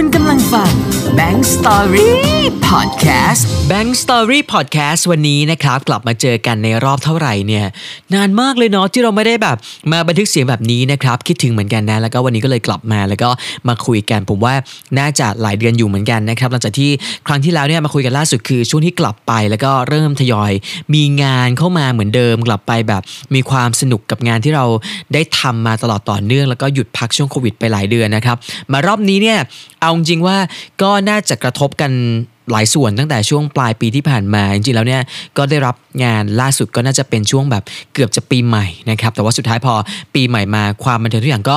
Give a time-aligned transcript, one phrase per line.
[0.02, 0.72] ณกำลังฟัง
[1.18, 2.10] Bank Story
[2.77, 7.65] Podcast Bank Story Podcast วันนี้นะครับ กลับมาเจอกันในรอบเท่าไหร่เนี่ย
[8.13, 9.57] นานมากเลยเนาะที่เราไม่ได้แบบ
[9.91, 13.29] มาบันทึกเสียงแบบนี้นะครับ คิดถึงเหมือนกันนะ แล้วก็วันนี้ก็เลยกลับมาแล้วก็
[13.67, 14.53] มาคุยกัน ผมว่า
[14.99, 16.89] น่าจะหลายเดือนอยู่เหมือนกันนะครับหลังจากที่
[17.27, 20.51] ครั้งที่แล้วเนี่ยมาคุยกันล่าสุดคือช่วงที่กลับไปแล้วก็เริ่มทยอย
[20.93, 23.01] มีงานเข้ามาเหมือนเดิม กลับไปแบบ
[23.35, 24.65] มีความสนุกกับงานที่เรา
[25.13, 28.37] ได้ทำมาตลอดต่อเนื่อง แล้วก็หยุดพักช่วงโควิดไปหลายเดือนนะครับ
[28.71, 29.39] มารอบนี้เนี่ย
[29.81, 30.37] เอาจริงว่า
[30.81, 31.91] ก็น่าจะกระทบกัน
[32.51, 35.01] หลายส่วนตั้งแต่ช่วงปลายปีที่ผ่านมาจริงๆแล้วเนี่ย
[35.37, 37.63] ก็ได้รับงานล่าสุดก็น่าจะเป็นช่วงแบบ
[37.93, 39.73] เกือบจะปีใหม่นะครับแต่ว่าสุดท้ายพอ
[40.13, 41.55] ปีใหม่มาความบันเทิงทุกอย่างก็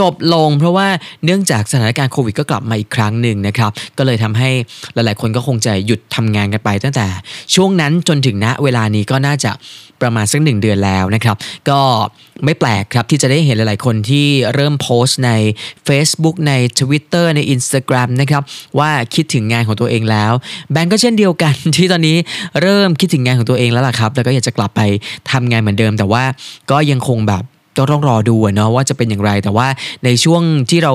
[0.00, 0.88] จบลง เพราะว่า
[1.24, 4.50] เนื่องจากสถานการณ์โควิดก็กลับมาอีกครั้งหนึ่งนะครับ ก็เลยทำให้
[4.94, 7.06] หลายๆ คนก็คงจะหยุดทำงานกันไป ตั้งแต่
[7.54, 9.52] ช่วงนั้นจนถึงณเวลานี้ก็น่าจะ
[10.02, 11.36] ประมาณสักหนึ่งเดือนแล้วนะครับ
[11.70, 11.80] ก็
[12.44, 15.32] ไม่แปลกครับที่จะได้เห็นหลายๆ คนที่เริ่มโพสต์ใน
[15.88, 18.42] Facebook ใน Twitter ใน Instagram นะครับ
[18.78, 20.32] ว่าคิดถึงงานของตัวเองแล้ว
[20.72, 22.16] แบงก์ก็เช่นเดียวกันที่ตอนนี้
[22.62, 24.80] เริ่มคิดถึงงานของตัวเองแล้วล่ะครับ แล้วก็อยากจะกลับไป
[25.30, 26.24] ทำงานเหมือนเดิม แต่ว่า
[26.70, 27.44] ก็ยังคงแบบ
[27.90, 29.68] ต้องรอดูเนาะว่าจะเป็นอย่างไร แต่ว่า
[30.04, 30.92] ในช่วงที่เรา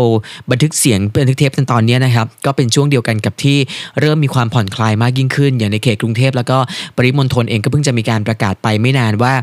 [0.51, 3.57] บันทึกเสียงบันทึกเทปตอนนี้นะครับก็เป็นช่วงเดียวกันกับที่
[3.99, 6.57] เริ่มมีความผ่อนคลายมากยิ่งขึ้น อย่างในเขตกรุงเทพแล้วก็
[6.97, 9.33] ปริมณฑลเองก็เพิ่งจะมีการประกาศไปไม่นานว่า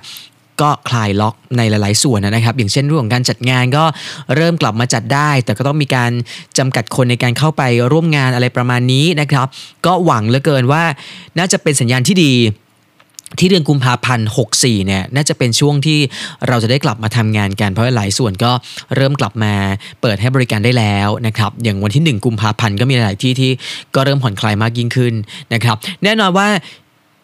[0.60, 3.84] ก็คลายล็อกในหลาย ๆ ส่วนนะครับ อย่างเช่นเรื่องของการจัดงานก็
[4.36, 6.10] เริ่มกลับมาจัดได้ แต่ก็ต้องมีการ
[6.58, 9.46] จำกัดคนในการเข้าไปร่วมงานอะไรประมาณนี้นะครับ
[9.86, 10.82] ก็หวังเหลือเกินว่า
[11.38, 12.34] น่าจะเป็นสัญญาณที่ดี
[13.38, 15.98] ที่เดือนกุมภาพันธ์64เนี่ยน่าจะเป็นช่วงที่
[16.48, 18.52] เราจะได้กลับมาทำงานกันเพราะหลายส่วนก็
[18.96, 19.54] เริ่มกลับมา
[20.00, 23.50] เปิดให้บริการได้แล้วนะครับอย่างวันที่ 1 กุมภาพันธ์ก็มีหลายที่ที่
[23.94, 25.14] ก็เริ่มผ่อนคลายมากยิ่งขึ้น
[25.54, 26.48] นะครับ แน่นอนว่า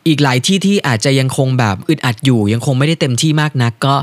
[0.09, 3.95] อีกหลายที่ที่อาจจะยังคงแบบอึดอัดอยู่ ยังคงไม่ได้เต็มที่มากนักก็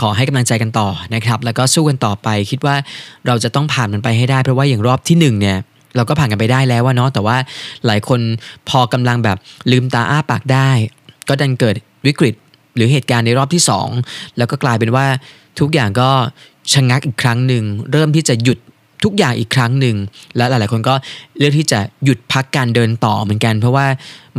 [0.00, 2.76] ขอให้กำลังใจกันต่อนะครับ แล้วก็สู้กันต่อไปคิดว่า
[3.26, 5.58] เราจะต้องผ่านมันไปให้ได้เพราะว่าอย่างรอบที่1เนี่ย
[5.96, 7.36] เราก็ผ่านกันไปได้แล้วว่าเนาะแต่ว่า
[7.86, 8.20] หลายคน
[8.68, 9.38] พอกำลังแบบ
[9.70, 10.70] ลืมตาอ้าปากได้
[11.28, 11.76] ก็ดันเกิด
[12.06, 12.34] วิกฤต
[12.76, 13.62] หรือเหตุการณ์ในรอบที่
[14.00, 15.06] 2 แล้วก็กลายเป็นว่า
[15.58, 16.10] ทุกอย่างก็
[16.72, 18.58] ชะงักอีกครั้งหนึ่ง เริ่มที่จะหยุด
[19.04, 19.96] ทุกอย่างอีกครั้งหนึ่ง
[20.36, 20.94] และหลายๆ คนก็
[21.38, 23.86] เลือกที่จะหยุดพักการเดินต่อเหมือนกัน เพราะว่า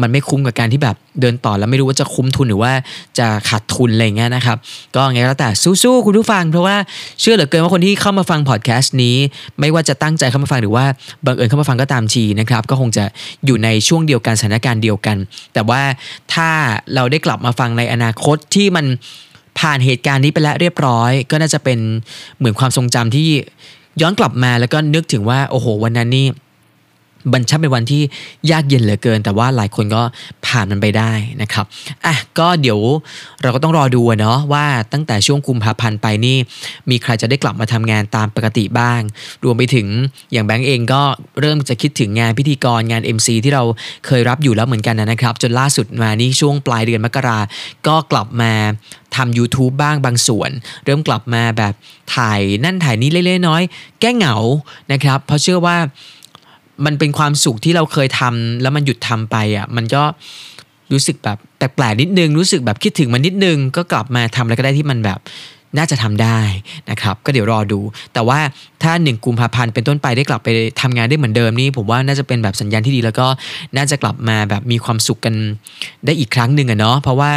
[0.01, 2.71] มันไม่คุ้มกับการที่แบบเดินต่อแล้วไม่รู้ว่าจะคุ้มทุนหรือว่า
[3.19, 4.57] จะขาดทุนอะไรเงี้ยนะครับ
[4.95, 5.49] ก็ไงก็แล้วแต่
[5.83, 6.75] สู้ๆคุณผู้ฟัง เพราะว่า
[7.21, 9.15] เชื่อเหลือเกินว่าคนที่เข้ามาฟังพอดแคสต์นี้
[9.59, 10.85] ไม่ว่าจะตั้งใจเข้ามาฟังหรือว่า
[11.25, 13.03] บังเอิญเข้ามาฟังก็ตามทีนะครับ ก็คงจะ
[13.45, 15.17] อยู่ในช่วงเดียวกันสถานการณ์เดียวกัน
[15.53, 15.81] แต่ว่า
[16.33, 16.49] ถ้า
[16.95, 18.85] เราได้กลับมาฟังในอนาคตที่มัน
[19.59, 21.79] ผ่านเหตุการณ์นี้ไปแล้วเรียบร้อย ก็น่าจะเป็น
[22.37, 23.29] เหมือนความทรงจำที่
[24.01, 26.27] ย้อนกลับมาแล้วก็นึกถึงว่าโอ้โหวันนั้นนี่
[27.33, 28.01] บันช่างเป็นวันที่
[28.51, 30.01] ยากเย็นเหลือเกิน แต่ว่าหลายคนก็
[30.45, 31.65] ผ่านมันไปได้นะครับ
[32.05, 32.79] อะก็เดี๋ยว
[33.41, 36.37] เราก็ต้องรอดูเนาะว่าตั้งแต่ช่วงกุมภาพันธ์ไปนี่
[36.89, 39.01] มีใครจะได้กลับมาทำงานตามปกติบ้าง
[39.43, 39.87] รวมไปถึง
[40.31, 41.01] อย่างแบงก์เองก็
[41.39, 43.63] เริ่มจะคิดถึงงานพิธีกรงาน MC ที่เรา
[44.05, 47.39] เคยรับอยู่แล้วเหมือนกันนะครับ จนล่าสุดมานี่ช่วงปลายเดือนมกรา
[47.87, 48.53] ก็กลับมา
[49.15, 50.51] ทำ YouTube บ้างบางส่วน
[50.85, 51.73] เริ่มกลับมาแบบ
[52.15, 54.35] ถ่ายนั่นถ่ายนี้เล็กๆน้อยๆแก้เหงา
[54.91, 55.77] นะครับ เพราะเชื่อว่า
[56.85, 60.03] มันเป็นความสุขที่เราเคยทำแล้วมันหยุดทำไปอะมันก็
[60.91, 65.19] รู้สึกแบบแปลกๆนิดนึงรู้สึกแบบคิดถึงมันนิดนึงก็กลับมาทำอะไรก็ได้ที่มันแบบ
[65.77, 66.39] น่าจะทำได้
[66.89, 67.79] นะครับ ก็เดี๋ยวรอดู
[68.13, 68.39] แต่ว่า
[68.83, 70.49] ถ้าหนึ่งกุมภาพันธ์เป็นต้นไปได้กลับไป
[70.81, 73.27] ทำงานได้เหมือนเดิมนี่ผมว่าน่าจะเป็นแบบสัญญาณที่ดี แล้วก็
[73.77, 75.35] น่าจะกลับมาแบบมีความสุขกัน
[76.05, 77.31] ได้อีกครั้งหนึ่งอะเนาะเพราะว่า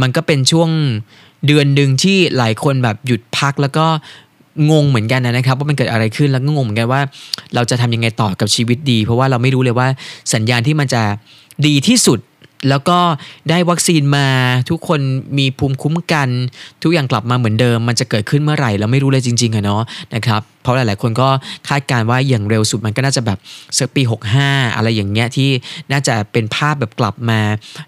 [0.00, 0.70] มันก็เป็นช่วง
[1.46, 3.86] เดือนหนึ่งที่หลายคนแบบหยุดพักแล้วก็
[4.70, 7.00] งงเหมือนกันนะครับ ว่ามันเกิดอะไรขึ้นแล้วก็งงเหมือนกันว่า
[7.54, 9.88] เราจะทำยังไงต่อกับชีวิตดี เพราะว่าเราไม่รู้เลยว่า
[10.34, 11.02] สัญญาณที่มันจะ
[11.66, 12.18] ดีที่สุด
[12.68, 12.98] แล้วก็
[13.50, 14.26] ได้วัคซีนมา
[14.70, 15.00] ทุกคน
[15.38, 16.28] มีภูมิคุ้มกัน
[16.82, 19.82] ทุกอย่างกลับมาเหมือนเดิม มันจะเกิดขึ้นเมื่อไหร่เราไม่รู้เลยจริงๆอะเนาะ
[20.14, 21.28] นะครับ เพราะหลาย ๆ คนก็
[21.68, 23.38] คาดการว่าอย่างเร็วสุดมันก็น่าจะแบบ
[23.78, 24.02] สักปี
[24.38, 25.50] 65 อะไรอย่างเงี้ยที่
[25.92, 27.40] น่าจะเป็นภาพแบบกลับมา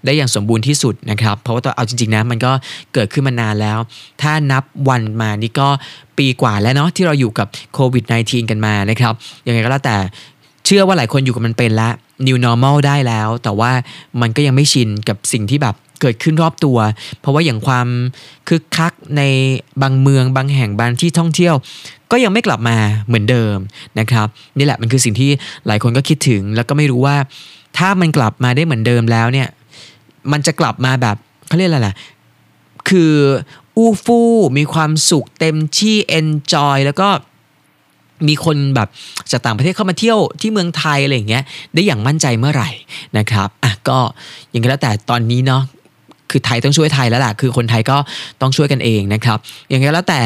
[0.05, 2.53] ได้อย่างสมบูรณ์ที่สุดนะครับ เพราะว่าตัวเอาจริง ๆ นะมันก็
[2.95, 3.79] เกิดขึ้นมานานแล้ว
[4.23, 5.69] ถ้านับวันมานี่ก็
[6.19, 9.13] ปีกว่าแล้วเนาะที่เราอยู่กับโควิด -19 กันมานะครับ
[9.47, 9.97] ยังไงก็แล้วแต่
[10.67, 11.93] เชื่อว่าหลายคนอยู่กับมันเป็นแล้ว
[12.27, 13.71] new normal ได้แล้ว แต่ว่า
[14.21, 16.79] มันก็ยังไม่ชินกับสิ่งที่แบบ เกิดขึ้นรอบตัว
[17.21, 17.89] เพราะว่าอย่างความ
[18.49, 19.23] คึกคักใน
[19.83, 21.55] บางเมืองบางแห่งบางที่ท่องเที่ยว
[22.11, 22.77] ก็ยังไม่กลับมา
[23.07, 23.57] เหมือนเดิม
[23.99, 24.27] นะครับ
[24.59, 25.31] นี่แหละมันคือสิ่งที่
[25.67, 27.17] หลายคนก็คิดถึง แล้วก็ไม่รู้ว่า
[27.79, 29.49] ถ้ามันกลับมาได้เหมือนเดิมแล้วเนี่ย
[30.33, 31.17] มันจะกลับมาแบบ
[31.47, 31.95] เขาเรียกอะไรล่ะ
[32.89, 33.15] คือ
[33.77, 37.09] อู้ฟู่มีความสุขเต็มที่ enjoy แล้วก็
[38.29, 38.89] มีคนแบบ
[39.31, 41.45] จากต่างประเทศเข้ามาเที่ยวที่เมืองไทยอะไรอย่างเงี้ย
[41.75, 42.71] ได้อย่างมั่นใจเมื่อไหร่
[43.19, 43.99] นะครับอะก็
[44.51, 45.63] อย่างไรแล้วแต่ตอนนี้เนาะ
[46.33, 47.97] คือไทยต้องช่วยไทยแล้วล่ะคือคนไทยก็
[48.41, 49.39] ต้องช่วยกันเองนะครับ
[49.69, 50.21] อย่างไรแล้วแต่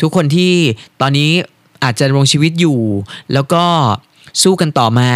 [0.00, 0.52] ทุกคนที่
[1.00, 1.30] ตอนนี้
[1.84, 2.78] อาจจะดำรงชีวิตอยู่
[3.32, 3.64] แล้วก็
[4.42, 5.10] สู้กันต่อมา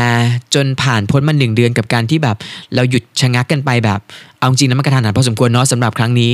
[0.54, 2.36] จนผ่านพ้นมาหนึ่งเดือนกับการที่แบบ
[2.74, 4.00] เราหยุดชะงักกันไปแบบ
[4.38, 6.32] เอาจริงนะมันกระทันหันพอสมควรเนาะสำหรับครั้งนี้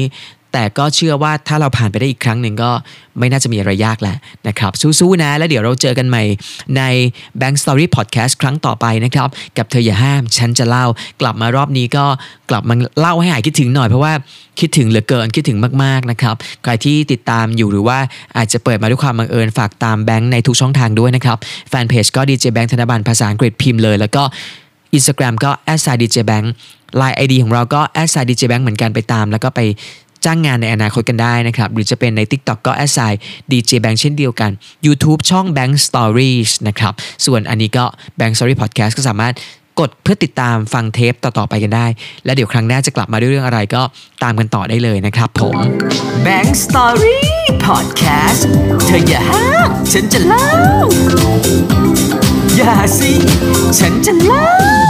[0.52, 2.70] แต่ก็เชื่อว่าถ้าเราผ่านไปได้อีกครั้งหนึ่งก็
[3.18, 4.16] ไม่น่าจะมีอะไรยากแหละ
[4.48, 6.22] นะครับสู้ๆนะ แล้วเดี๋ยวเราเจอกันใหม่
[6.76, 6.82] ใน
[7.40, 9.28] Bank Story Podcast ครั้งต่อไปนะครับ
[9.58, 10.86] กับเธออย่าห้ามฉันจะเล่า
[11.20, 12.04] กลับมารอบนี้ก็
[12.50, 14.12] กลับมาเล่าให้หายคิดถึงหน่อยเพราะว่า
[14.60, 17.98] คิดถึงเหลือเกินคิดถึงมากๆนะครับใครที่ติดตามอยู่หรือว่า
[18.36, 21.38] อาจจะเปิดมาด้วยความบังเอิญฝากตามแบงค์ในทุกช่องทางด้วยนะครับ
[21.68, 24.22] แฟนเพจก็ดีเจแบงค์ธนบัตรภาษาอังกฤษพิมพ์เลย แล้วก็
[24.96, 25.50] Instagram ก็
[25.80, 26.46] s i d j bank
[27.00, 29.60] Line ID ของเราก็ s i d j bank เหมือนกันไปตาม แล้วก็ไป
[30.24, 33.12] จ้างงานในอนาคตกันได้นะครับ หรือจะเป็นใน TikTok ก็ s i
[33.50, 34.50] dj bank เช่นเดียวกัน
[34.86, 36.92] YouTube ช่อง Bank Stories นะครับ
[37.26, 37.84] ส่วนอันนี้ก็
[38.18, 39.34] Bank Story Podcast ก็สามารถ
[39.80, 41.86] กดเพื่อติดตามฟังเทปต่อ ๆ ไปกันได้
[42.24, 43.82] และเดี๋ยวครั้งหน้าจะกลับมาด้วยเรื่องอะไรก็
[44.22, 45.56] ตามกันต่อได้เลยนะครับผม
[46.26, 47.20] Bank Story
[47.66, 48.42] Podcast
[48.86, 50.48] เธออย่าห้ามฉันจะเล่า
[52.56, 53.12] อย่าสิ
[53.78, 54.81] ฉันจะเล่า